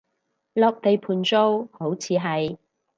[0.55, 2.57] 落地盤做，好似係